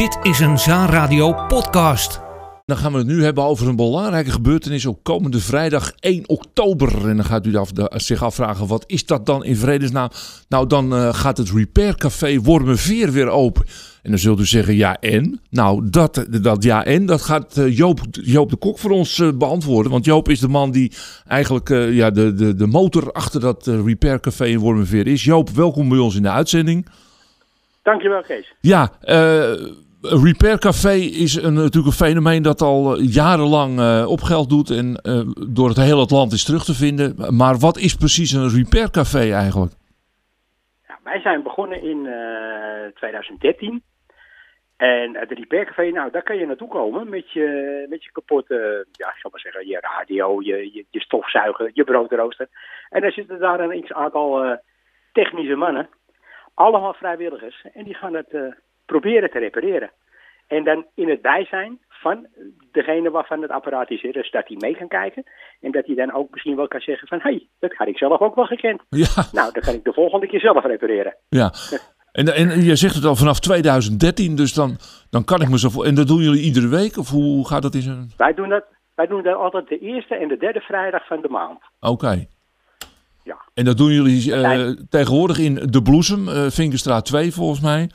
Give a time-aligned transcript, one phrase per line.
[0.00, 2.20] Dit is een Zaanradio podcast.
[2.64, 7.08] Dan gaan we het nu hebben over een belangrijke gebeurtenis op komende vrijdag 1 oktober.
[7.08, 7.58] En dan gaat u
[7.90, 10.08] zich afvragen, wat is dat dan in vredesnaam?
[10.48, 13.64] Nou, dan uh, gaat het Repair Café Wormenveer weer open.
[14.02, 15.40] En dan zult u zeggen, ja en?
[15.50, 19.32] Nou, dat, dat ja en, dat gaat uh, Joop, Joop de Kok voor ons uh,
[19.32, 19.92] beantwoorden.
[19.92, 20.92] Want Joop is de man die
[21.26, 25.24] eigenlijk ja, de, de, de motor achter dat Repair Café in Wormenveer is.
[25.24, 26.86] Joop, welkom bij ons in de uitzending.
[27.82, 28.52] Dankjewel, Kees.
[28.60, 28.92] Ja,
[30.02, 35.00] Repair Café is een, natuurlijk een fenomeen dat al jarenlang uh, op geld doet en
[35.02, 37.36] uh, door het hele land is terug te vinden.
[37.36, 39.72] Maar wat is precies een Repair Café eigenlijk?
[41.02, 43.82] Wij zijn begonnen in uh, 2013.
[44.76, 48.86] En het Repair Café, nou, daar kan je naartoe komen met je, met je kapotte,
[48.92, 52.48] ja, ik zal maar zeggen, je radio, je, je, je stofzuiger, je broodrooster.
[52.90, 54.58] En dan zitten daar een x-aantal
[55.12, 55.88] technische mannen,
[56.54, 57.64] allemaal vrijwilligers.
[57.74, 58.58] En die gaan het
[58.92, 59.90] proberen te repareren.
[60.46, 62.26] En dan in het bijzijn van
[62.72, 65.22] degene waarvan het apparaat is, dus dat hij mee kan kijken.
[65.60, 67.98] En dat hij dan ook misschien wel kan zeggen van, hé, hey, dat had ik
[67.98, 68.82] zelf ook wel gekend.
[68.88, 69.06] Ja.
[69.32, 71.16] Nou, dan kan ik de volgende keer zelf repareren.
[71.28, 71.52] Ja.
[72.12, 74.76] En, en je zegt het al vanaf 2013, dus dan,
[75.10, 75.82] dan kan ik me zo...
[75.82, 76.96] En dat doen jullie iedere week?
[76.96, 78.10] Of hoe gaat dat in zijn...
[78.16, 81.28] Wij doen dat, wij doen dat altijd de eerste en de derde vrijdag van de
[81.28, 81.60] maand.
[81.80, 82.26] Oké.
[83.24, 83.36] Ja.
[83.54, 87.90] En dat doen jullie uh, tegenwoordig in De Bloesem, uh, Vinkerstraat 2 volgens mij.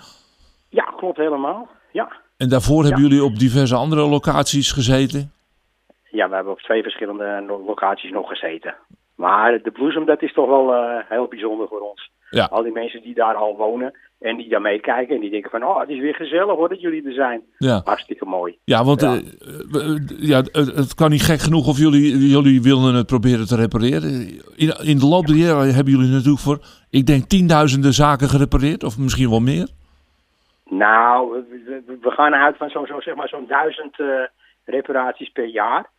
[0.76, 1.68] Ja, klopt helemaal.
[1.92, 2.12] Ja.
[2.38, 5.32] En daarvoor hebben jullie op diverse andere locaties gezeten?
[6.12, 8.76] Ja, we hebben op twee verschillende locaties nog gezeten.
[9.16, 12.12] Maar de bloesem, dat is toch wel uh, heel bijzonder voor ons.
[12.30, 12.46] Ja.
[12.52, 15.64] Al die mensen die daar al wonen en die daar meekijken en die denken van...
[15.64, 17.42] oh, het is weer gezellig hoor dat jullie er zijn.
[17.58, 17.82] Ja.
[17.84, 18.58] Hartstikke mooi.
[18.64, 19.20] Ja, want ja.
[19.72, 24.12] Uh, ja, het kan niet gek genoeg of jullie, jullie wilden het proberen te repareren.
[24.56, 26.60] In, in de loop der jaren hebben jullie natuurlijk voor,
[26.90, 28.84] ik denk, tienduizenden zaken gerepareerd.
[28.84, 29.68] Of misschien wel meer.
[30.70, 31.46] Nou,
[32.02, 34.24] we, gaan uit van zo'n zo, zeg maar zo'n duizend uh,
[34.66, 35.90] reparaties per jaar.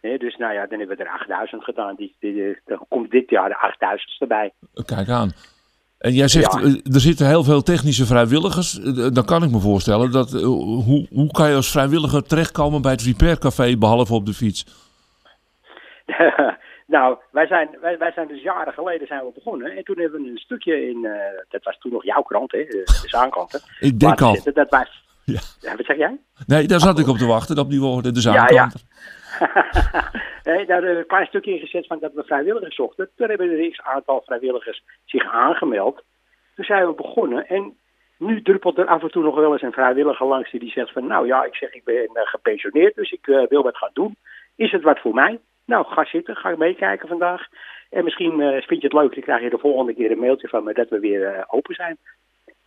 [0.00, 1.94] dus nou ja, dan hebben we er 8000 gedaan.
[1.94, 4.52] Die, die, dan komt dit jaar de 8000 erbij.
[4.86, 5.30] Kijk aan.
[5.98, 6.60] En jij zegt, ja.
[6.94, 8.72] er zitten heel veel technische vrijwilligers.
[9.12, 13.02] Dan kan ik me voorstellen, dat, hoe, hoe kan je als vrijwilliger terechtkomen bij het
[13.02, 14.64] repaircafé, behalve op de fiets?
[16.86, 19.76] Nou, wij zijn, wij, wij zijn dus jaren geleden zijn we begonnen.
[19.76, 21.12] En toen hebben we een stukje in, uh,
[21.48, 23.64] dat was toen nog jouw krant, hè, de, de Zaankant.
[23.80, 24.34] Ik denk al.
[24.34, 25.40] Zitten, dat was, ja.
[25.60, 25.76] ja.
[25.76, 26.18] Wat zeg jij?
[26.46, 28.50] Nee, daar zat ik op te wachten, op die woorden, de Zaankant.
[28.50, 28.68] Ja,
[29.40, 30.10] ja.
[30.50, 33.10] nee, daar hebben we een klein stukje in gezet van dat we vrijwilligers zochten.
[33.16, 36.02] Toen hebben er een aantal vrijwilligers zich aangemeld.
[36.54, 37.76] Toen zijn we begonnen en
[38.18, 41.06] nu druppelt er af en toe nog wel eens een vrijwilliger langs die zegt van...
[41.06, 44.16] nou ja, ik zeg ik ben gepensioneerd, dus ik uh, wil wat gaan doen.
[44.56, 45.40] Is het wat voor mij?
[45.66, 47.46] Nou, ga zitten, ga meekijken vandaag.
[47.90, 50.48] En misschien uh, vind je het leuk, dan krijg je de volgende keer een mailtje
[50.48, 51.96] van me dat we weer uh, open zijn.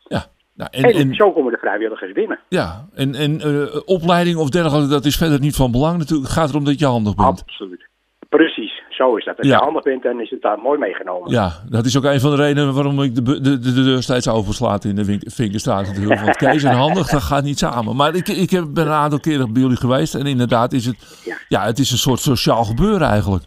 [0.03, 0.25] Ja.
[0.53, 2.39] Nou, en, en, zo komen de vrijwilligers binnen.
[2.49, 6.27] Ja, en, en uh, opleiding of dergelijke, dat is verder niet van belang natuurlijk.
[6.27, 7.41] Het gaat erom dat je handig bent.
[7.41, 7.87] Absoluut.
[8.29, 8.66] Precies,
[8.97, 9.37] zo is dat.
[9.37, 9.57] Als ja.
[9.57, 11.31] je handig bent, dan is het daar mooi meegenomen.
[11.31, 14.01] Ja, dat is ook een van de redenen waarom ik de, de, de, de deur
[14.01, 16.21] steeds overslaat in de Vinkerstraat natuurlijk.
[16.21, 17.95] Want Kees en handig, dat gaat niet samen.
[17.95, 21.21] Maar ik, ik heb, ben een aantal keren bij jullie geweest en inderdaad is het,
[21.25, 21.37] ja.
[21.47, 23.43] ja, het is een soort sociaal gebeuren eigenlijk.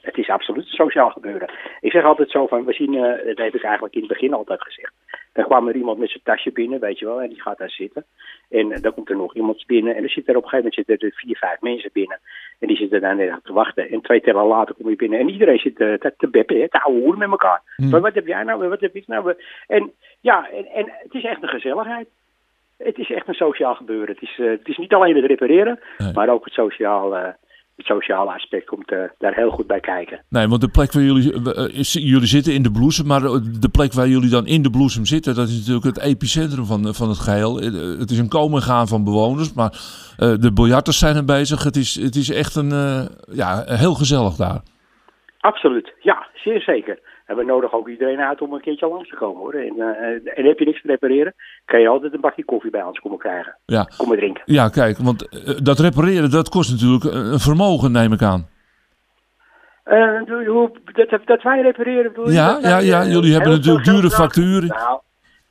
[0.00, 1.50] Het is absoluut een sociaal gebeuren.
[1.80, 4.34] Ik zeg altijd zo van, we zien, uh, dat heb ik eigenlijk in het begin
[4.34, 4.92] altijd gezegd.
[5.32, 7.70] Dan kwam er iemand met zijn tasje binnen, weet je wel, en die gaat daar
[7.70, 8.04] zitten.
[8.48, 10.70] En uh, dan komt er nog iemand binnen en er zit er op een gegeven
[10.70, 12.20] moment zitten er vier, vijf mensen binnen.
[12.58, 13.90] En die zitten daar net te wachten.
[13.90, 16.82] En twee tellen later kom je binnen en iedereen zit uh, te, beppen, hè, te
[16.82, 17.62] ouwe met elkaar.
[17.76, 17.90] Hmm.
[17.90, 19.34] Maar wat heb jij nou, wat heb ik nou?
[19.66, 22.08] En ja, en, en het is echt een gezelligheid.
[22.78, 24.14] Het is echt een sociaal gebeuren.
[24.14, 26.12] Het is, uh, het is niet alleen het repareren, nee.
[26.12, 27.34] maar ook het sociaal
[27.76, 30.20] het sociale aspect komt uh, daar heel goed bij kijken.
[30.28, 33.20] Nee, want de plek waar jullie, uh, is, jullie zitten in de bloesem, maar
[33.60, 36.94] de plek waar jullie dan in de bloesem zitten, dat is natuurlijk het epicentrum van,
[36.94, 37.56] van het geheel.
[37.98, 41.64] Het is een komen en gaan van bewoners, maar uh, de biljarters zijn er bezig.
[41.64, 42.70] Het is, het is echt een,
[43.32, 44.60] ja, heel gezellig daar.
[45.40, 46.98] Absoluut, ja, zeer zeker.
[47.24, 49.54] En we nodigen ook iedereen uit om een keertje langs te komen hoor.
[49.54, 52.82] En, uh, en heb je niks te repareren, kan je altijd een bakje koffie bij
[52.82, 53.56] ons komen krijgen.
[53.64, 53.88] Ja.
[53.96, 54.42] Kom maar drinken.
[54.44, 58.48] Ja, kijk, want uh, dat repareren, dat kost natuurlijk een vermogen, neem ik aan.
[59.84, 60.20] Uh,
[60.84, 62.32] dat, dat wij repareren bedoel je?
[62.32, 64.68] Ja, ja, ja, jullie hebben natuurlijk dure facturen.
[64.68, 65.00] Nou,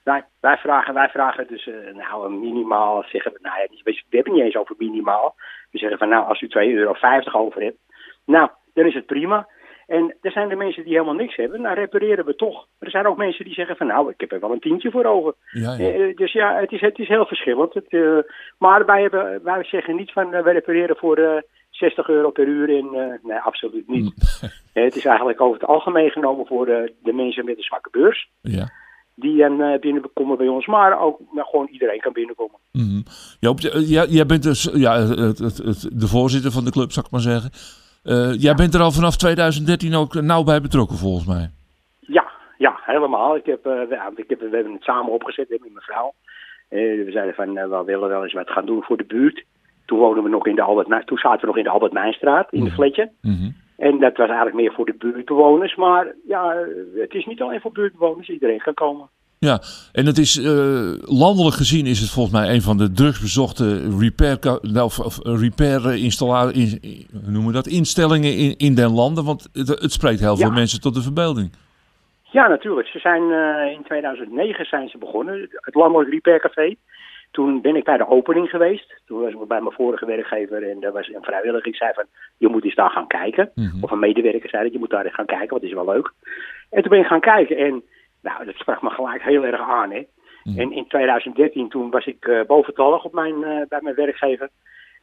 [0.03, 4.33] wij, wij, vragen, wij vragen dus nou, een minimaal, zeggen we, nou ja, we hebben
[4.33, 5.35] niet eens over minimaal.
[5.71, 6.95] We zeggen van nou, als u 2,50 euro
[7.31, 7.77] over hebt,
[8.25, 9.47] nou, dan is het prima.
[9.87, 11.61] En er zijn de mensen die helemaal niks hebben.
[11.61, 12.53] Nou, repareren we toch.
[12.55, 14.91] Maar er zijn ook mensen die zeggen van nou, ik heb er wel een tientje
[14.91, 15.33] voor over.
[15.51, 15.93] Ja, ja.
[15.93, 17.73] Uh, dus ja, het is, het is heel verschillend.
[17.73, 18.17] Het, uh,
[18.57, 22.77] maar wij, hebben, wij zeggen niet van we repareren voor 60 euro per uur.
[22.77, 24.13] En, nee, absoluut niet.
[24.73, 28.29] het is eigenlijk over het algemeen genomen voor de mensen met een zwakke beurs.
[28.41, 28.71] Ja.
[29.15, 30.65] die dan eh, binnenkomen bij ons.
[30.65, 32.59] Maar ook nou, gewoon iedereen kan binnenkomen.
[32.71, 33.01] Mhm.
[33.39, 37.05] Joop, jij, jij bent dus ja, het, het, het- de voorzitter van de club, zou
[37.05, 37.49] ik maar zeggen.
[38.03, 41.49] Eh, jij bent er al vanaf 2013 ook nauw bij betrokken, volgens mij.
[41.99, 42.25] Ja,
[42.57, 43.35] ja, helemaal.
[43.35, 46.13] Ik heb, eh, we, ja, ik heb, we hebben het samen opgezet met mijn vrouw.
[46.69, 49.43] Eh, we zeiden van, we willen wel eens wat gaan doen voor de buurt.
[49.85, 52.51] Toen, woonden we nog in de Albert, toen zaten we nog in de Albert Mijnstraat,
[52.51, 52.75] in de Mhm.
[52.75, 53.11] fletje.
[53.21, 53.49] Mhm.
[53.77, 55.75] En dat was eigenlijk meer voor de buurtbewoners.
[55.75, 56.55] Maar ja,
[56.95, 58.29] het is niet alleen voor buurtbewoners.
[58.29, 59.09] Iedereen kan komen.
[59.43, 59.61] Ja,
[59.91, 64.37] en het is eh, landelijk gezien is het volgens mij een van de drugsbezochte repair,
[64.61, 68.75] nou, of, of repair eh, installa- in, in- hoe noemen we dat, instellingen in, in
[68.75, 69.23] den landen.
[69.25, 70.53] Want het, het spreekt heel veel Ja.
[70.53, 71.51] mensen tot de verbeelding.
[72.21, 72.87] Ja, natuurlijk.
[72.87, 76.75] Ze zijn, eh, in 2009 zijn ze begonnen, het Landelijk Repair Café.
[77.31, 78.93] Toen ben ik bij de opening geweest.
[79.05, 81.67] Toen was ik bij mijn vorige werkgever en daar was een vrijwilliger.
[81.67, 82.03] Ik zei van,
[82.37, 83.51] je moet eens daar gaan kijken.
[83.55, 83.83] Mhm.
[83.83, 85.93] Of een medewerker zei dat, je moet daar eens gaan kijken, want het is wel
[85.93, 86.11] leuk.
[86.69, 87.83] En toen ben ik gaan kijken en
[88.23, 89.91] nou, dat sprak me gelijk heel erg aan.
[89.91, 90.03] Hè.
[90.43, 90.59] Mhm.
[90.59, 94.49] En in 2013 toen was ik eh, boventallig op mijn, eh, bij mijn werkgever.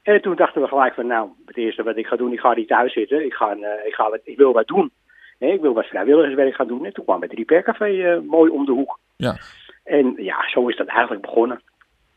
[0.03, 2.55] En toen dachten we gelijk van, nou, het eerste wat ik ga doen, ik ga
[2.55, 3.25] niet thuis zitten.
[3.25, 4.91] Ik, ga, eh, ik, ga wat, ik wil wat doen.
[5.39, 6.85] Ik wil wat vrijwilligerswerk gaan doen.
[6.85, 8.99] En toen kwam het Repaircafé eh mooi om de hoek.
[9.17, 9.37] Ja.
[9.85, 11.61] En ja, zo is dat eigenlijk begonnen.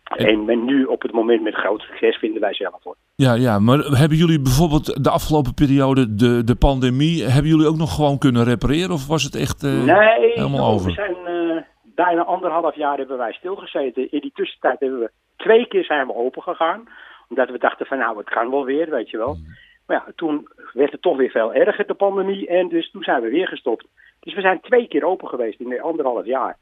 [0.03, 2.95] En- En nu op het moment met groot succes vinden wij zelf hoor.
[3.15, 7.77] Ja, ja, maar hebben jullie bijvoorbeeld de afgelopen periode, de, de pandemie, hebben jullie ook
[7.77, 8.91] nog gewoon kunnen repareren?
[8.91, 9.63] Of was het echt...
[9.63, 10.85] eh, nee, helemaal over.
[10.85, 11.63] we zijn eh,
[11.95, 14.11] bijna anderhalf jaar hebben wij stilgezeten.
[14.11, 16.87] In die tussentijd hebben we twee keer zijn we open gegaan.
[17.29, 19.33] Omdat we dachten van nou, het kan wel weer, weet je wel.
[19.33, 19.45] Mm.
[19.87, 22.47] Maar ja, toen werd het toch weer veel erger, de pandemie.
[22.47, 23.85] En dus toen zijn we weer gestopt.
[24.19, 26.57] Dus we zijn twee keer open geweest in anderhalf jaar.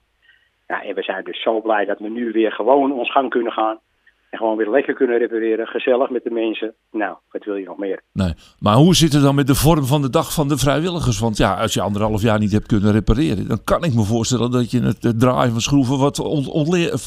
[0.67, 3.51] Ja, en we zijn dus zo blij dat we nu weer gewoon ons gang kunnen
[3.51, 3.79] gaan.
[4.31, 5.67] En gewoon weer lekker kunnen repareren.
[5.67, 6.75] Gezellig met de mensen.
[6.91, 8.01] Nou, wat wil je nog meer?
[8.13, 8.33] Nee.
[8.59, 11.19] Maar hoe zit het dan met de vorm van de dag van de vrijwilligers?
[11.19, 14.51] Want ja, als je anderhalf jaar niet hebt kunnen repareren, dan kan ik me voorstellen
[14.51, 16.17] dat je het, draaien van schroeven wat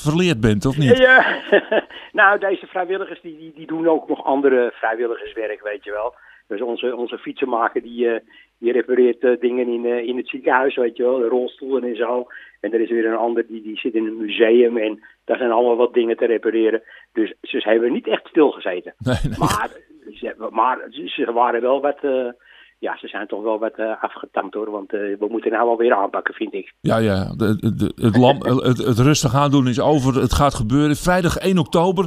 [0.02, 0.98] verleerd bent, of niet?
[0.98, 1.40] Ja,
[2.20, 6.14] nou, deze vrijwilligers die, die, die doen ook nog andere vrijwilligerswerk, weet je wel.
[6.46, 8.20] Dus onze, onze fietsenmaker die, eh,
[8.64, 11.96] die repareert eh, dingen in, eh, in het ziekenhuis, weet je wel, de rolstoelen en
[11.96, 12.26] zo.
[12.60, 15.50] En er is weer een ander die, die zit in een museum en daar zijn
[15.50, 16.82] allemaal wat dingen te repareren.
[17.12, 18.94] Dus ze hebben niet echt stilgezeten.
[19.04, 19.38] Nee, nee.
[19.38, 19.70] Maar,
[20.12, 22.28] ze, maar ze waren wel wat, eh,
[22.78, 24.70] ja, ze zijn toch wel wat eh, afgetankt hoor.
[24.70, 26.72] Want we moeten nou wel weer aanpakken, vind ik.
[26.80, 27.34] Ja, ja.
[27.36, 28.36] De, de- het, lam,
[28.70, 30.14] het, het rustig aandoen is over.
[30.20, 30.96] Het gaat gebeuren.
[30.96, 32.06] Vrijdag 1 oktober.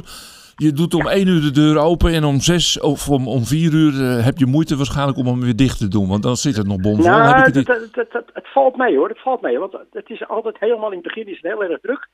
[0.66, 3.72] Je doet om 1 uur de deur open en om 6 of om, om 4
[3.72, 6.08] uur eh, heb je moeite waarschijnlijk om hem weer dicht te doen.
[6.08, 7.04] Want dan zit het nog bomvol.
[7.04, 9.58] heb ik Nou, het het valt mee hoor, het valt mee.
[9.58, 12.08] Want het is altijd helemaal in het begin is het heel erg druk.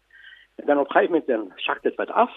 [0.55, 2.33] En dan op een gegeven moment dan zakt het wat af.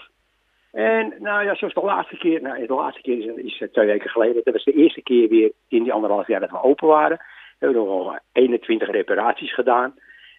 [0.72, 3.86] En nou ja, zoals de laatste keer, nou de laatste keer is, is eh, twee
[3.86, 4.40] weken geleden.
[4.44, 7.16] Dat was de eerste keer weer in die anderhalf jaar dat we open waren.
[7.58, 9.94] We hebben nog wel 21 reparaties gedaan.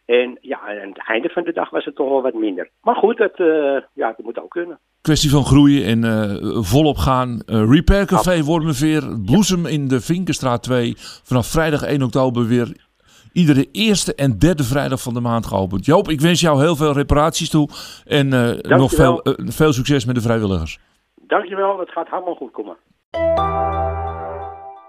[0.06, 2.70] En ja, aan het einde van de dag was het toch wel wat minder.
[2.82, 4.80] Maar goed, dat, eh, ja, dat moet ook kunnen.
[5.02, 7.42] Kwestie van groeien en eh, volop gaan.
[7.46, 10.94] Eh, Repair Café Wormenveer, Bloesem in de Vinkenstraat 2.
[11.24, 12.88] Vanaf vrijdag 1 oktober weer
[13.34, 15.86] iedere eerste en derde vrijdag van de maand geopend.
[15.86, 17.70] Joop, ik wens jou heel veel reparaties toe.
[18.06, 20.80] En eh, nog veel, veel succes met de vrijwilligers.
[21.28, 22.78] Dankjewel, het gaat helemaal goed komen.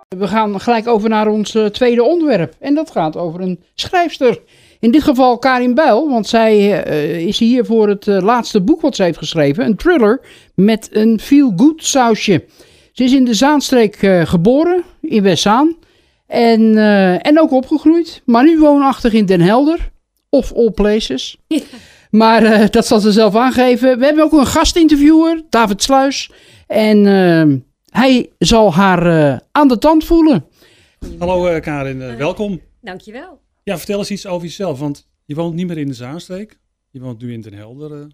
[0.09, 2.55] We gaan gelijk over naar ons tweede onderwerp.
[2.61, 4.39] En dat gaat over een schrijfster.
[4.81, 8.81] In dit geval Karin Bijl, want zij eh, is hier voor het eh, laatste boek
[8.81, 9.65] wat ze heeft geschreven.
[9.65, 10.21] Een thriller
[10.55, 12.45] met een feel-good sausje.
[12.93, 15.77] Ze is in de Zaanstreek eh, geboren, in Westzaan.
[16.27, 18.23] En, eh, en ook opgegroeid.
[18.25, 19.91] Maar nu woonachtig in Den Helder.
[20.29, 21.37] Of all places.
[22.11, 23.99] Maar eh, dat zal ze zelf aangeven.
[23.99, 26.31] We hebben ook een gastinterviewer, David Sluis.
[26.67, 27.57] En eh,
[28.01, 30.45] hij zal haar eh, aan de tand voelen.
[31.19, 32.61] Hallo Karin, welkom.
[32.81, 33.41] Dankjewel.
[33.63, 36.59] Ja, vertel eens iets over jezelf, want je woont niet meer in de Zaanstreek.
[36.91, 38.07] Je woont nu in Den Helder, eh,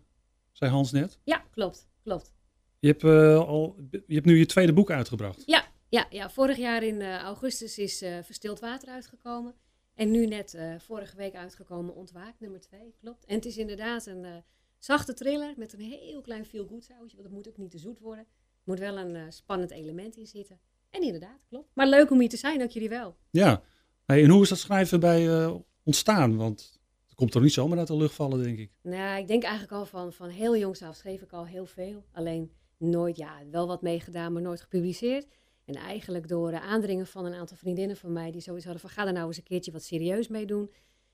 [0.52, 1.18] zei Hans net.
[1.24, 1.88] Ja, klopt.
[2.02, 2.34] Klopt.
[2.78, 5.42] Je hebt, eh, al, je hebt nu je tweede boek uitgebracht.
[5.46, 6.30] Ja, ja, ja.
[6.30, 9.54] vorig jaar in eh, augustus is Verstild Water uitgekomen.
[9.94, 12.94] En nu net vorige week uitgekomen Ontwaakt, nummer 2.
[13.00, 13.24] Klopt.
[13.24, 14.44] En het is inderdaad een
[14.78, 17.16] zachte thriller met een heel klein feel-good sausje.
[17.16, 18.24] Want het moet ook niet te zoet worden.
[18.24, 20.60] Er moet wel een spannend element in zitten.
[20.90, 21.70] En inderdaad, klopt.
[21.74, 23.16] Maar leuk om hier te zijn, ook jullie wel.
[23.30, 23.62] Ja.
[24.06, 26.36] En hoe is dat schrijven bij eh, ontstaan?
[26.36, 28.70] Want het komt toch niet zomaar uit de lucht vallen, denk ik.
[28.82, 32.04] Nou, ik denk eigenlijk al van, van heel jongs af schreef ik al heel veel.
[32.12, 35.26] Alleen nooit, ja, wel wat meegedaan, maar nooit gepubliceerd.
[35.64, 38.90] En eigenlijk door de aandringen van een aantal vriendinnen van mij die zoiets hadden van
[38.90, 40.70] ga er nou eens een keertje wat serieus mee doen.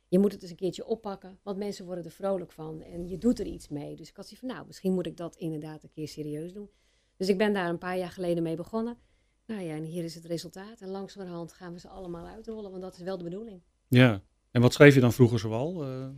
[0.08, 3.18] Je moet het eens een keertje oppakken, want mensen worden er vrolijk van en je
[3.18, 3.96] doet er iets mee.
[3.96, 6.70] Dus ik had zoiets van nou, misschien moet ik dat inderdaad een keer serieus doen.
[7.16, 8.98] Dus ik ben daar een paar jaar geleden mee begonnen.
[9.46, 10.80] Nou ja, en hier is het resultaat.
[10.80, 13.60] En langzamerhand gaan we ze allemaal uitrollen, want dat is wel de bedoeling.
[13.88, 14.22] Ja.
[14.50, 15.84] En wat schreef je dan vroeger zoal?
[15.84, 16.08] Eh,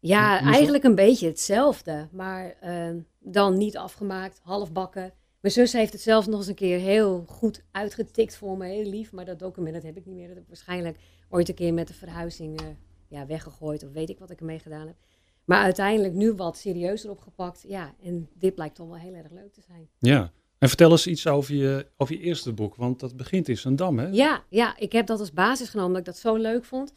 [0.00, 5.12] Ja, eigenlijk een beetje hetzelfde, maar ehm, dan niet afgemaakt, halfbakken.
[5.40, 8.90] Mijn zus heeft het zelf nog eens een keer heel goed uitgetikt voor me, heel
[8.90, 9.12] lief.
[9.12, 10.26] Maar dat document dat heb ik niet meer.
[10.26, 10.98] Dat heb ik waarschijnlijk
[11.28, 12.66] ooit een keer met de verhuizing eh,
[13.08, 14.96] ja, weggegooid of weet ik wat ik ermee gedaan heb.
[15.44, 17.64] Maar uiteindelijk nu wat serieuzer opgepakt.
[17.68, 19.88] Ja, en dit blijkt toch wel heel erg leuk te zijn.
[19.98, 20.32] Ja.
[20.62, 23.98] En vertel eens iets over je, over je eerste boek, want dat begint in Zandam,
[23.98, 24.06] hè?
[24.06, 26.92] Ja, ja, ik heb dat als basis genomen omdat ik dat zo leuk vond.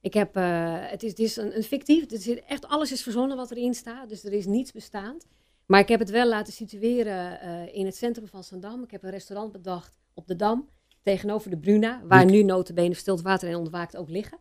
[0.00, 3.02] Ik heb, eh, het is, het is een, een fictief, het is echt alles is
[3.02, 5.26] verzonnen wat erin staat, dus er is niets bestaand.
[5.66, 8.82] Maar ik heb het wel laten situeren eh, in het centrum van Zandam.
[8.82, 10.68] Ik heb een restaurant bedacht op de Dam,
[11.02, 14.38] tegenover de Bruna, waar nu notabene Stilt Water en Ontwaakt ook liggen.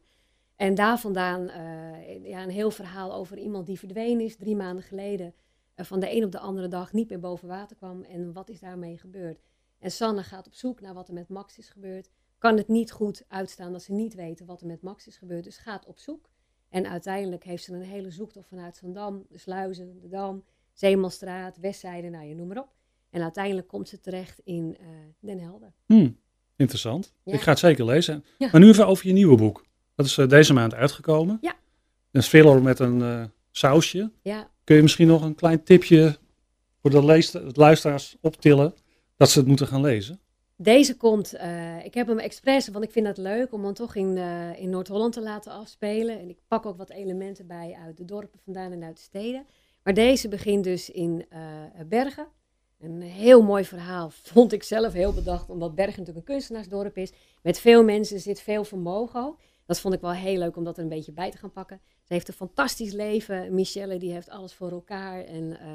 [0.56, 4.84] En daar vandaan eh, ja, een heel verhaal over iemand die verdwenen is drie maanden
[4.84, 5.34] geleden.
[5.78, 8.04] Eh, van de een op de andere dag niet meer boven water kwam.
[8.04, 9.40] En wat is daarmee gebeurd?
[9.80, 12.10] En Sanne gaat op zoek naar wat er met Max is gebeurd.
[12.38, 15.44] Kan het niet goed uitstaan dat ze niet weten wat er met Max is gebeurd.
[15.44, 16.30] Dus gaat op zoek.
[16.70, 20.44] En uiteindelijk heeft ze een hele zoektocht vanuit Zandam, de Sluizen, de Dam,
[20.74, 22.74] Zeemanstraat, Westzijde, nou je noem maar op.
[23.10, 24.88] En uiteindelijk komt ze terecht in eh,
[25.20, 25.74] Den Helder.
[25.86, 26.10] Hm,
[26.56, 27.14] interessant.
[27.24, 27.34] Ja.
[27.34, 28.26] Ik ga het zeker lezen.
[28.38, 28.50] Ja.
[28.52, 29.66] Maar nu even over je nieuwe boek.
[29.96, 31.38] Dat is eh, deze maand uitgekomen.
[31.42, 31.56] Ja.
[32.12, 34.12] Een thriller met een sausje.
[34.22, 36.18] Ja, Kun je misschien nog een klein tipje
[36.82, 38.74] voor de luisteraars optillen
[39.18, 40.20] dat ze het moeten gaan lezen?
[40.56, 43.96] Deze komt, eh, ik heb hem expres, want ik vind het leuk om hem toch
[43.96, 46.20] in, eh, in Noord-Holland te laten afspelen.
[46.20, 49.46] En ik pak ook wat elementen bij uit de dorpen vandaan en uit de steden.
[49.84, 51.42] Maar deze begint dus in eh,
[51.86, 52.28] Bergen.
[52.80, 57.12] Een heel mooi verhaal, vond ik zelf heel bedacht, omdat Bergen natuurlijk een kunstenaarsdorp is.
[57.42, 59.36] Met veel mensen, zit veel vermogen.
[59.68, 61.80] Dat vond ik wel heel leuk om dat er een beetje bij te gaan pakken.
[62.04, 63.54] Ze heeft een fantastisch leven.
[63.54, 65.24] Michelle die heeft alles voor elkaar.
[65.24, 65.70] En eh,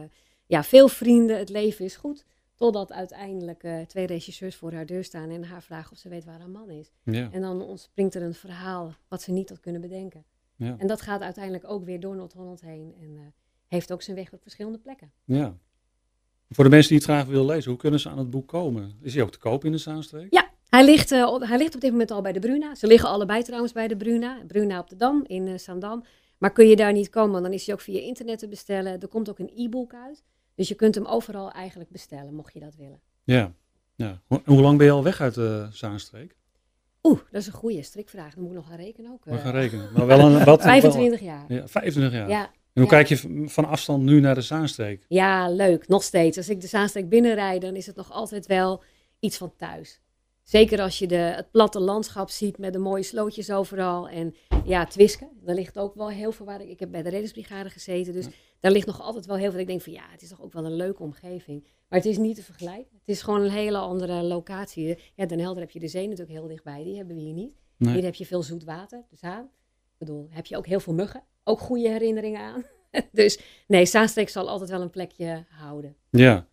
[0.46, 1.38] ja, veel vrienden.
[1.38, 2.24] Het leven is goed.
[2.54, 6.24] Totdat uiteindelijk eh, twee regisseurs voor haar deur staan en haar vragen of ze weet
[6.24, 6.92] waar haar man is.
[7.02, 7.28] Ja.
[7.32, 10.24] En dan ontspringt er een verhaal wat ze niet had kunnen bedenken.
[10.56, 10.76] Ja.
[10.78, 12.94] En dat gaat uiteindelijk ook weer door Noord-Holland heen.
[13.00, 13.22] En eh,
[13.66, 15.12] heeft ook zijn weg op verschillende plekken.
[15.24, 15.58] ja.
[16.54, 18.98] Voor de mensen die het graag willen lezen, hoe kunnen ze aan het boek komen?
[19.00, 20.32] Is hij ook te koop in de Zaanstreek?
[20.34, 22.74] Ja, hij ligt, eh, op, hij ligt op dit moment al bij de Bruna.
[22.74, 24.38] Ze liggen allebei trouwens bij de Bruna.
[24.46, 26.04] Bruna op de Dam in eh Zaandam.
[26.38, 29.00] Maar kun je daar niet komen, dan is hij ook via internet te bestellen.
[29.00, 30.22] Er komt ook een e-book uit.
[30.54, 33.00] Dus je kunt hem overal eigenlijk bestellen, mocht je dat willen.
[33.24, 33.52] Ja.
[33.94, 34.20] ja.
[34.26, 36.36] Hoe, hoe lang ben je al weg uit de Zaanstreek?
[37.02, 38.34] Oeh, dat is een goede strikvraag.
[38.34, 39.24] Dan moet ik nog gaan rekenen ook.
[39.24, 39.40] We eh.
[39.40, 39.90] gaan rekenen.
[39.92, 41.44] Maar wel een, wat, 25 jaar.
[41.48, 42.28] ja, 25 jaar.
[42.28, 42.88] Ja, En hoe ja.
[42.88, 45.04] kijk je van afstand nu naar de Zaanstreek?
[45.08, 45.88] Ja, leuk.
[45.88, 46.36] Nog steeds.
[46.36, 48.82] Als ik de Zaanstreek binnenrijd, dan is het nog altijd wel
[49.18, 50.00] iets van thuis.
[50.42, 54.08] Zeker als je de, het platte landschap ziet met de mooie slootjes overal.
[54.08, 54.34] En
[54.64, 56.68] ja, Twiske, daar ligt ook wel heel veel waar ik...
[56.68, 58.26] Ik heb bij de reddingsbrigade gezeten, dus
[58.60, 59.60] daar ligt nog altijd wel heel veel.
[59.60, 61.64] Ik denk van ja, het is toch ook wel een leuke omgeving.
[61.88, 62.98] Maar het is niet te vergelijken.
[62.98, 64.98] Het is gewoon een hele andere locatie.
[65.14, 66.84] Ja, Den Helder heb je de zee natuurlijk heel dichtbij.
[66.84, 67.52] Die hebben we hier niet.
[67.76, 67.94] Nee.
[67.94, 69.44] Hier heb je veel zoet water, de Zaan.
[69.92, 71.24] Ik bedoel, heb je ook heel veel muggen.
[71.44, 72.64] Ook goede herinneringen aan.
[73.12, 75.96] dus nee, Zaanstreek zal altijd wel een plekje houden.
[76.10, 76.46] Ja.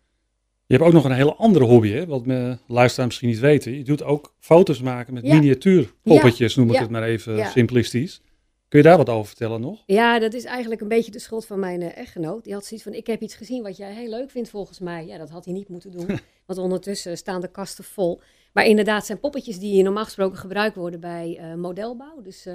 [0.70, 2.06] Je hebt ook nog een hele andere hobby, hè?
[2.06, 3.76] wat mijn luisteraars misschien niet weten.
[3.76, 5.34] Je doet ook foto's maken met Ja.
[5.34, 6.80] miniatuurpoppetjes, noem ik Ja.
[6.80, 7.48] het maar even Ja.
[7.50, 8.20] simplistisch.
[8.68, 9.82] Kun je daar wat over vertellen nog?
[9.86, 12.44] Ja, dat is eigenlijk een beetje de schuld van mijn eh, echtgenoot.
[12.44, 15.06] Die had zoiets van, ik heb iets gezien wat jij heel leuk vindt volgens mij.
[15.06, 16.06] Ja, dat had hij niet moeten doen,
[16.46, 18.20] want ondertussen staan de kasten vol.
[18.52, 22.20] Maar inderdaad zijn poppetjes die normaal gesproken gebruikt worden bij eh, modelbouw.
[22.22, 22.54] Dus eh,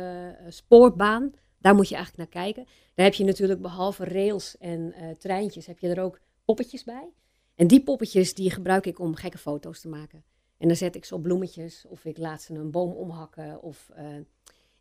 [0.49, 2.65] spoorbaan, daar moet je eigenlijk naar kijken.
[2.95, 7.07] Daar heb je natuurlijk behalve rails en treintjes, heb je er ook poppetjes bij.
[7.55, 10.23] En die poppetjes die gebruik ik om gekke foto's te maken.
[10.57, 13.89] En dan zet ik ze op bloemetjes, of ik laat ze een boom omhakken, of
[13.95, 14.05] eh,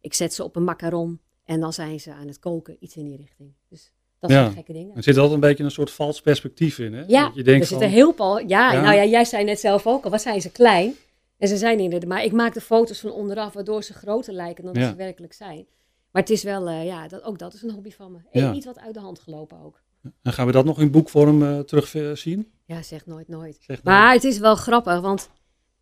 [0.01, 1.21] ik zet ze op een macaron.
[1.45, 3.53] En dan zijn ze aan het koken, iets in die richting.
[3.69, 4.43] Dus dat Ja.
[4.43, 4.97] zijn gekke dingen.
[4.97, 6.93] Er zit altijd een beetje een soort vals perspectief in.
[6.93, 7.05] Hè?
[7.07, 8.39] Ja, je denkt er van, zitten heel veel.
[8.39, 8.81] Ja, Ja.
[8.83, 10.95] nou ja, jij zei net zelf ook al, wat zijn ze klein?
[11.39, 14.65] En ze zijn inderdaad, maar ik maak de foto's van onderaf, waardoor ze groter lijken
[14.65, 14.89] dan Ja.
[14.89, 15.67] ze werkelijk zijn.
[16.11, 18.19] Maar het is wel, eh, ja, dat, ook dat is een hobby van me.
[18.31, 18.53] En Ja.
[18.55, 19.83] iets wat uit de hand gelopen ook.
[20.23, 22.53] En gaan we dat nog in boekvorm eh terugzien?
[22.65, 23.57] Ja, zeg nooit nooit.
[23.61, 23.95] Zeg maar.
[23.95, 25.31] Maar het is wel grappig, want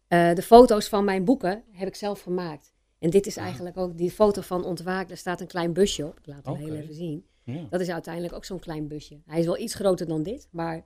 [0.09, 2.73] eh, de foto's van mijn boeken heb ik zelf gemaakt.
[2.99, 5.09] En dit is eigenlijk ook die foto van Ontwaak.
[5.09, 6.19] Daar staat een klein busje op.
[6.19, 7.25] Ik laat hem heel even zien.
[7.45, 7.67] Ja.
[7.71, 9.21] Dat is uiteindelijk ook zo'n klein busje.
[9.27, 10.85] Hij is wel iets groter dan dit, maar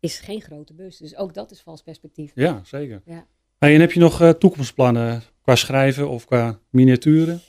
[0.00, 0.96] is geen grote bus.
[0.96, 2.32] Dus ook dat is vals perspectief.
[2.34, 3.02] ja, zeker.
[3.04, 3.26] Ja.
[3.58, 7.40] Hey, en heb je nog eh, toekomstplannen qua schrijven of qua miniaturen?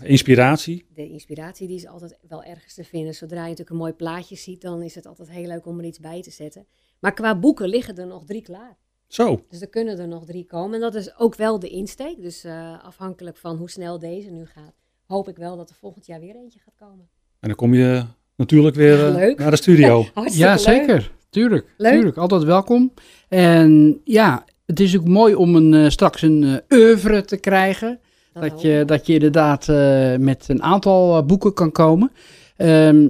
[0.00, 0.84] Inspiratie?
[0.94, 3.14] de inspiratie die is altijd wel ergens te vinden.
[3.14, 5.84] Zodra je natuurlijk een mooi plaatje ziet, dan is het altijd heel leuk om er
[5.84, 6.66] iets bij te zetten.
[7.00, 8.76] Maar qua boeken liggen er nog drie klaar.
[9.06, 10.74] Zo, Dus er kunnen er nog drie komen.
[10.74, 12.20] En dat is ook wel de insteek.
[12.22, 14.74] Dus eh, afhankelijk van hoe snel deze nu gaat,
[15.06, 17.08] hoop ik wel dat er volgend jaar weer eentje gaat komen.
[17.40, 18.04] en dan kom je
[18.36, 19.38] natuurlijk weer Ja, eh, leuk.
[19.38, 20.04] naar de studio.
[20.30, 20.58] Ja, leuk.
[20.58, 21.12] zeker.
[21.30, 21.74] Tuurlijk.
[21.76, 21.92] Leuk.
[21.92, 22.16] Tuurlijk.
[22.16, 22.92] Altijd welkom.
[23.28, 28.00] En ja, het is ook mooi om een, eh, straks een eh, oeuvre te krijgen.
[28.32, 32.12] Dat je, dat je inderdaad eh, met een aantal eh, boeken kan komen.
[32.56, 33.08] Ehm,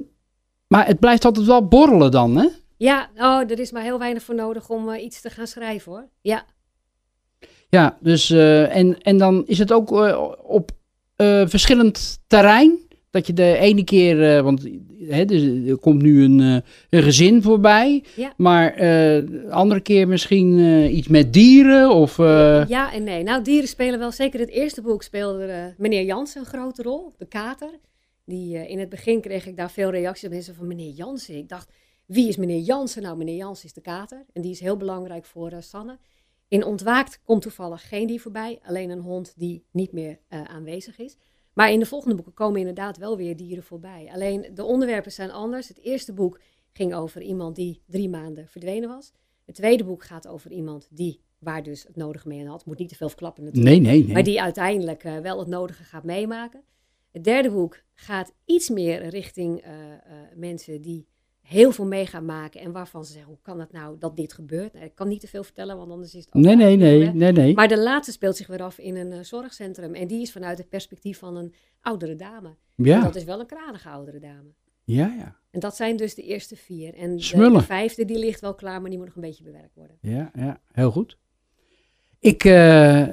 [0.66, 2.48] maar het blijft altijd wel borrelen dan, hè?
[2.76, 5.92] Ja, oh, er is maar heel weinig voor nodig om eh, iets te gaan schrijven
[5.92, 6.08] hoor.
[6.20, 6.44] Ja,
[7.68, 9.90] Ja, dus en, en dan is het ook
[10.42, 10.70] op
[11.46, 12.78] verschillend terrein.
[13.12, 17.02] Dat je de ene keer, eh, want hè, dus er komt nu een, eh, een
[17.02, 18.04] gezin voorbij.
[18.16, 18.32] Ja.
[18.36, 20.58] Maar eh, de andere keer misschien
[20.96, 22.16] iets met dieren of...
[22.16, 23.22] ja en nee.
[23.22, 24.12] Nou, dieren spelen wel.
[24.12, 27.70] Zeker het eerste boek speelde meneer Jansen een grote rol, de kater.
[28.24, 31.36] Die, in het begin kreeg ik daar veel reacties van mensen van meneer Jansen.
[31.36, 31.72] Ik dacht,
[32.06, 33.02] wie is meneer Jansen?
[33.02, 34.24] Nou, meneer Jansen is de kater.
[34.32, 35.98] En die is heel belangrijk voor Sanne.
[36.48, 38.58] In Ontwaakt komt toevallig geen dier voorbij.
[38.62, 41.16] Alleen een hond die niet meer aanwezig is.
[41.52, 44.10] Maar in de volgende boeken komen inderdaad wel weer dieren voorbij.
[44.12, 45.68] Alleen de onderwerpen zijn anders.
[45.68, 46.40] Het eerste boek
[46.72, 49.12] ging over iemand die drie maanden verdwenen was.
[49.44, 52.66] Het tweede boek gaat over iemand die, waar dus het nodige mee aan had.
[52.66, 53.76] Moet niet te veel verklappen natuurlijk.
[53.76, 54.12] nee, nee, nee.
[54.12, 56.62] Maar die uiteindelijk eh, wel het nodige gaat meemaken.
[57.10, 59.98] Het derde boek gaat iets meer richting eh, eh,
[60.34, 61.06] mensen die
[61.42, 62.60] heel veel mee gaan maken.
[62.60, 64.72] En waarvan ze zeggen, hoe kan het nou dat dit gebeurt?
[64.72, 67.12] Nou, ik kan niet te veel vertellen, want anders is het ook Nee, nee, nee,
[67.12, 67.54] nee, nee.
[67.54, 69.94] Maar de laatste speelt zich weer af in een eh, zorgcentrum.
[69.94, 72.48] En die is vanuit het perspectief van een oudere dame.
[72.48, 74.52] En Ja, dat is wel een kranige oudere dame.
[74.84, 75.40] ja, ja.
[75.50, 76.94] En dat zijn dus de eerste vier.
[76.94, 79.96] En de, vijfde die ligt wel klaar, maar die moet nog een beetje bewerkt worden.
[80.00, 81.18] Ja, ja, heel goed.
[82.18, 83.08] Ik eh,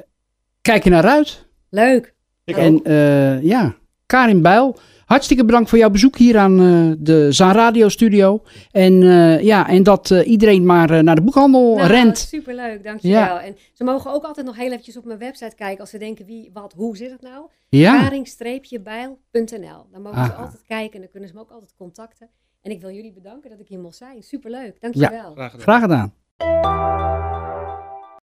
[0.62, 1.48] kijk er naar uit.
[1.70, 2.16] Leuk.
[2.46, 3.79] en eh, ja,
[4.10, 8.42] Karin Bijl, hartstikke bedankt voor jouw bezoek hier aan eh, de Zaan Radio Studio.
[8.72, 12.18] En eh, ja, en dat eh, iedereen maar naar de boekhandel Nou, rent.
[12.18, 13.20] Superleuk, dankjewel.
[13.20, 13.44] Ja.
[13.44, 16.26] En ze mogen ook altijd nog heel eventjes op mijn website kijken als ze denken
[16.26, 17.50] wie, wat, hoe zit het nou?
[17.70, 19.86] Ja, Karing-bijl.nl.
[19.92, 22.30] Dan mogen ze altijd kijken en dan kunnen ze me ook altijd contacten.
[22.62, 24.24] En ik wil jullie bedanken dat ik hier mocht zijn.
[24.24, 25.34] Superleuk, dankjewel.
[25.34, 25.62] Graag gedaan.
[25.62, 27.48] graag gedaan.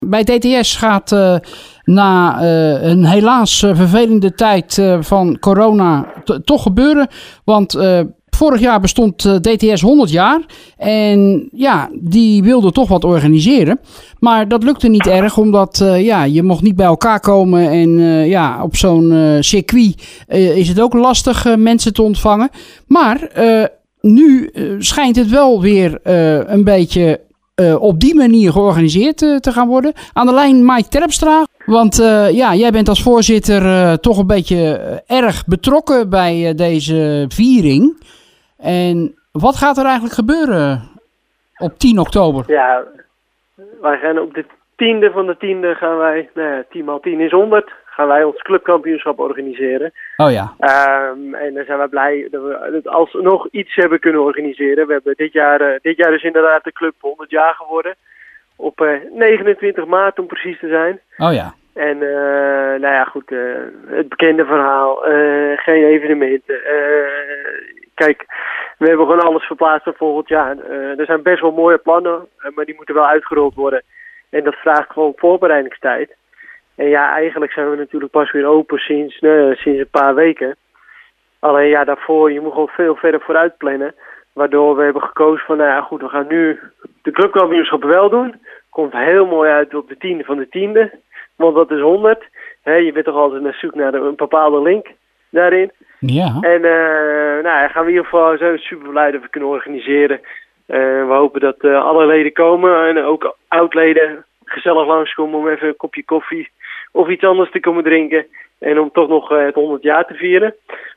[0.07, 1.37] Bij DTS gaat eh,
[1.85, 6.07] na eh, een helaas eh, vervelende tijd van corona
[6.45, 7.09] toch gebeuren.
[7.45, 7.79] Want
[8.31, 10.41] vorig jaar bestond DTS 100 jaar.
[10.77, 13.81] En ja, die wilde toch wat organiseren.
[14.19, 17.71] Maar dat lukte niet erg, omdat ja, je mocht niet bij elkaar komen.
[17.71, 17.91] En
[18.29, 22.49] ja, op zo'n circuit is het ook lastig mensen te ontvangen.
[22.87, 23.31] Maar
[24.01, 25.99] nu schijnt het wel weer
[26.51, 27.21] een beetje
[27.55, 29.93] eh, op die manier georganiseerd eh, te gaan worden.
[30.13, 31.45] Aan de lijn Mike Terpstra.
[31.67, 38.03] Want eh, ja, jij bent als voorzitter toch een beetje erg betrokken bij deze viering.
[38.59, 40.83] En wat gaat er eigenlijk gebeuren
[41.59, 42.45] op 10 oktober?
[42.47, 42.85] Ja,
[43.81, 44.45] wij gaan op de
[44.77, 48.25] tiende van de tiende gaan wij, nou ja, 10 maal 10 is 100, gaan wij
[48.25, 49.93] ons clubkampioenschap organiseren.
[50.17, 50.55] Oh ja.
[50.59, 54.87] Ehm, en dan zijn we blij dat we het alsnog iets hebben kunnen organiseren.
[54.87, 57.95] We hebben dit jaar, eh, dit jaar is inderdaad de club 100 jaar geworden.
[58.57, 61.01] Op eh, 29 maart om precies te zijn.
[61.19, 61.55] Oh ja.
[61.75, 63.39] En eh, nou ja, goed, eh,
[63.87, 66.65] het bekende verhaal, eh, geen evenementen.
[66.65, 68.25] Eh, kijk,
[68.79, 70.59] we hebben gewoon alles verplaatst naar volgend jaar.
[70.59, 73.83] Eh, er zijn best wel mooie plannen, eh, maar die moeten wel uitgerold worden.
[74.31, 76.17] En dat vraagt gewoon voorbereidingstijd.
[76.77, 80.57] En ja, eigenlijk zijn we natuurlijk pas weer open sinds, eh, sinds een paar weken.
[81.39, 83.95] Alleen ja, daarvoor, je moet gewoon veel verder vooruit plannen.
[84.33, 86.61] Waardoor we hebben gekozen van, nou ja goed, we gaan nu
[87.03, 88.35] de clubkampioenschappen wel doen.
[88.71, 90.93] Komt heel mooi uit op de tiende van de tiende.
[91.37, 92.25] Want dat is 100.
[92.63, 94.87] Hè, je bent toch altijd naar zoek naar een bepaalde link
[95.31, 95.71] daarin.
[95.99, 96.39] Ja.
[96.41, 100.21] En eh nou, gaan we in ieder geval zo super blij dat we kunnen organiseren.
[100.67, 105.69] Eh, we hopen dat eh, alle leden komen en ook oud-leden gezellig langskomen om even
[105.69, 106.51] een kopje koffie
[106.93, 108.27] of iets anders te komen drinken.
[108.59, 110.55] En om toch nog eh, het 100 jaar te vieren.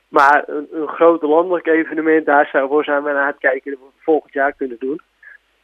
[0.08, 3.80] Maar een, een groot landelijk evenement, daar zijn, voor zijn we naar het kijken dat
[3.80, 5.00] we volgend jaar kunnen doen.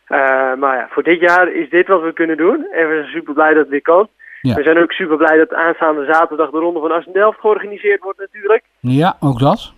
[0.04, 2.66] Eh, maar ja, voor dit jaar is dit wat we kunnen doen.
[2.72, 4.08] En we zijn super blij dat het weer kan.
[4.40, 4.54] Ja.
[4.54, 8.62] We zijn ook super blij dat aanstaande zaterdag de Ronde van Assendelft georganiseerd wordt natuurlijk.
[8.80, 9.72] Ja, ook dat.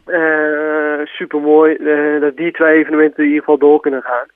[1.05, 1.77] super mooi
[2.21, 4.27] dat die twee evenementen in ieder geval door kunnen gaan.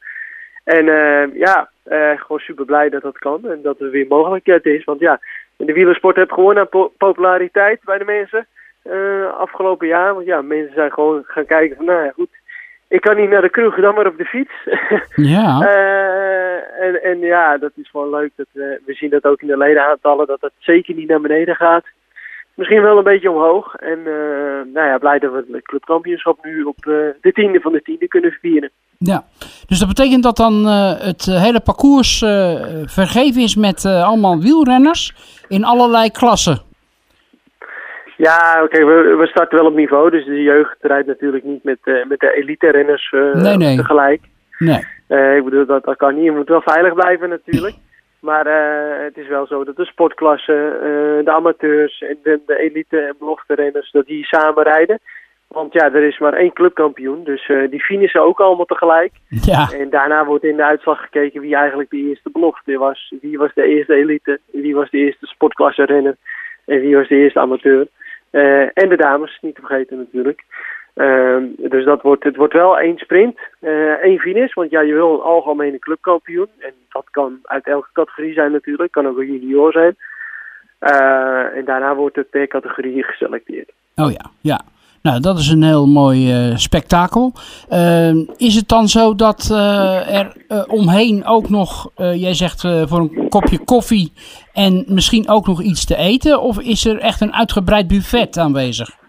[0.64, 4.66] En eh, ja, eh, gewoon super blij dat dat kan en dat er weer mogelijkheid
[4.66, 4.84] is.
[4.84, 5.20] Want ja,
[5.56, 8.46] de wielersport heeft gewoon aan po- populariteit bij de mensen
[8.82, 10.14] eh, afgelopen jaar.
[10.14, 12.30] Want ja, mensen zijn gewoon gaan kijken van, nou ja, goed,
[12.88, 14.52] ik kan niet naar de kroeg, dan maar op de fiets.
[15.14, 15.60] Ja.
[15.60, 18.30] Eh, en, en ja, dat is gewoon leuk.
[18.36, 21.56] Dat, we we zien dat ook in de ledenaantallen, dat dat zeker niet naar beneden
[21.56, 21.84] gaat.
[22.60, 23.74] Misschien wel een beetje omhoog.
[23.74, 27.72] En eh, nou ja, blij dat we het clubkampioenschap nu op eh, de tiende van
[27.72, 28.70] de tiende kunnen vieren.
[28.98, 29.24] Ja,
[29.66, 32.18] dus dat betekent dat dan eh, het hele parcours
[32.84, 35.14] vergeven is met allemaal wielrenners
[35.48, 36.58] in allerlei klassen.
[38.16, 40.10] Ja, oké, we, we starten wel op niveau.
[40.10, 43.76] Dus de jeugd rijdt natuurlijk niet met, met de elite-renners eh, Nee, nee.
[43.76, 44.22] tegelijk.
[44.58, 44.78] Nee.
[45.36, 46.24] Ik bedoel, dat, dat kan niet.
[46.24, 47.74] Je moet wel veilig blijven natuurlijk.
[48.20, 52.58] Maar eh, het is wel zo dat de sportklassen, eh, de amateurs en de, de
[52.58, 54.98] elite- en belofte-renners, dat die samen rijden.
[55.48, 57.24] Want ja, er is maar één clubkampioen.
[57.24, 59.12] Dus eh, die finishen ook allemaal tegelijk.
[59.28, 63.12] Ja, En daarna wordt in de uitslag gekeken wie eigenlijk de eerste belofte was.
[63.20, 66.16] Wie was de eerste elite, wie was de eerste sportklasse renner
[66.66, 67.86] en wie was de eerste amateur.
[68.74, 70.44] En de dames, niet te vergeten natuurlijk.
[71.00, 73.70] Ehm, dus dat wordt, het wordt wel één sprint, eh,
[74.02, 74.54] één finish.
[74.54, 76.48] Want ja, je wil een algemene clubkampioen.
[76.58, 78.92] En dat kan uit elke categorie zijn natuurlijk.
[78.92, 79.96] Kan ook een junior zijn.
[80.78, 83.72] Eh, en daarna wordt het per categorie geselecteerd.
[83.96, 84.60] oh ja, ja.
[85.02, 87.32] Nou, dat is een heel mooi eh, spektakel.
[87.68, 89.50] Ehm, is het dan zo dat
[90.08, 90.32] er
[90.68, 94.12] omheen ook nog, jij zegt voor een kopje koffie
[94.52, 96.40] en misschien ook nog iets te eten?
[96.40, 98.99] Of is er echt een uitgebreid buffet aanwezig?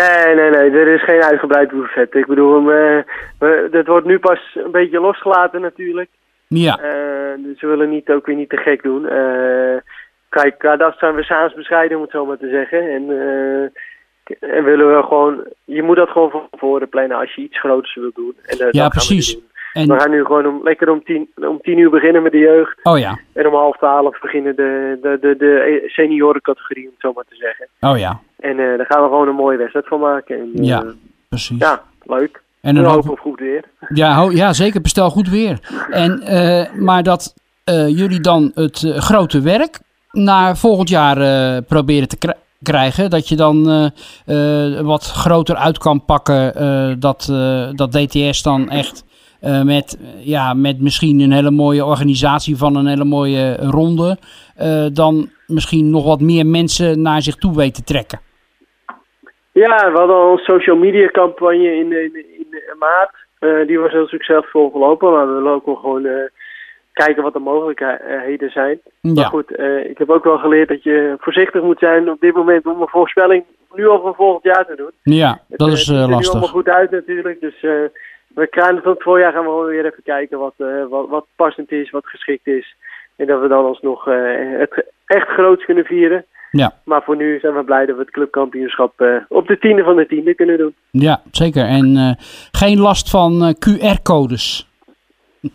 [0.00, 0.70] Nee, nee, nee.
[0.80, 2.14] Er is geen uitgebreid buffet.
[2.14, 2.98] Ik bedoel, eh,
[3.38, 6.08] we- het wordt nu pas een beetje losgelaten natuurlijk.
[6.48, 9.08] Ja, Eh, dus we willen niet, ook weer niet te gek doen.
[9.08, 9.76] Eh,
[10.28, 12.80] kijk, qua dat zijn we saans bescheiden, om het zo maar te zeggen.
[12.90, 13.06] En,
[14.24, 15.46] k- en willen we gewoon...
[15.64, 18.36] Je moet dat gewoon van tevoren plannen als je iets groters wilt doen.
[18.46, 19.34] En, Ja, dat gaan we precies.
[19.72, 22.38] We en, gaan nu gewoon om, lekker om tien, om tien uur beginnen met de
[22.38, 22.78] jeugd.
[22.82, 27.12] oh ja, En om half twaalf beginnen de, de, de, de seniorencategorie, om het zo
[27.12, 27.66] maar te zeggen.
[27.80, 30.36] oh ja, En eh, daar gaan we gewoon een mooie wedstrijd van maken.
[30.40, 30.84] En, eh, Ja.
[31.28, 31.58] precies.
[31.58, 32.42] ja, leuk.
[32.60, 33.64] En dan hopen op goed weer.
[33.94, 34.80] Ja, ja, zeker.
[34.80, 35.58] Bestel goed weer.
[35.90, 41.62] En, eh, maar dat eh, jullie dan het eh, grote werk naar volgend jaar eh,
[41.68, 43.10] proberen te kri- krijgen.
[43.10, 43.70] Dat je dan
[44.26, 46.54] eh, eh, wat groter uit kan pakken.
[46.54, 49.04] eh, dat, eh, dat DTS dan echt
[49.40, 54.18] eh, met, eh, ja, met misschien een hele mooie organisatie van een hele mooie ronde.
[54.56, 58.20] eh, dan misschien nog wat meer mensen naar zich toe weet te trekken.
[59.52, 62.46] Ja, we hadden al een social media campagne in, in, in,
[62.78, 63.14] maart.
[63.38, 66.24] Eh, die was heel succesvol gelopen, maar we willen ook wel gewoon eh,
[66.92, 68.80] kijken wat de mogelijkheden zijn.
[69.00, 72.20] Maar Ja, goed, eh, ik heb ook wel geleerd dat je voorzichtig moet zijn op
[72.20, 74.90] dit moment om een voorspelling nu al voor volgend jaar te doen.
[75.02, 76.50] ja dat Het, is eh, het ziet er nu allemaal lastig.
[76.50, 77.60] goed uit natuurlijk, dus
[78.34, 80.54] we krijgen van het voorjaar gaan we gewoon weer even kijken wat,
[80.88, 82.76] wat, wat passend is, wat geschikt is.
[83.16, 84.04] En dat we dan alsnog
[84.58, 86.24] het echt groots kunnen vieren.
[86.52, 86.72] Ja.
[86.84, 89.96] Maar voor nu zijn we blij dat we het clubkampioenschap eh, op de tiende van
[89.96, 90.74] de tiende kunnen doen.
[90.90, 91.64] Ja, zeker.
[91.64, 92.10] En eh,
[92.52, 94.68] geen last van eh, QR-codes.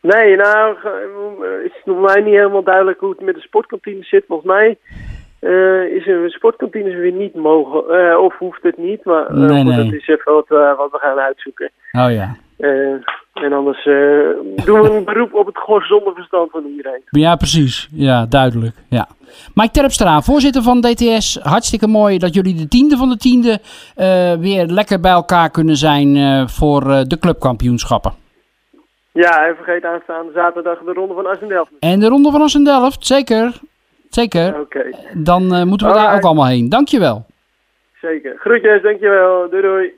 [0.00, 4.24] Nee, nou, ge- is nog mij niet helemaal duidelijk hoe het met de sportkantine zit.
[4.26, 4.78] Volgens mij
[5.90, 9.04] is een sportkantine weer niet mogen, of hoeft het niet.
[9.04, 11.70] Maar Nee, dat is even wat, we- wat we gaan uitzoeken.
[11.92, 12.36] Oh ja.
[12.58, 12.70] Eh,
[13.44, 17.02] en anders eh, doen we een beroep op het gezonde verstand van iedereen.
[17.10, 17.88] Ja, precies.
[17.92, 18.76] Ja, duidelijk.
[18.88, 19.08] Ja.
[19.54, 21.38] Mike Terpstra, voorzitter van DTS.
[21.42, 23.58] Hartstikke mooi dat jullie de tiende van de tiende
[23.96, 26.16] eh, weer lekker bij elkaar kunnen zijn
[26.48, 28.12] voor de clubkampioenschappen.
[29.12, 31.70] Ja, en vergeet aanstaande zaterdag de ronde van Assendelft.
[31.80, 33.52] En de Ronde van Assendelft, zeker.
[34.10, 34.60] Zeker.
[34.60, 36.68] Oké, Dan moeten we daar ook allemaal heen.
[36.68, 37.26] Dankjewel.
[38.00, 38.36] zeker.
[38.38, 39.50] Groetjes, dankjewel.
[39.50, 39.92] Doei doei.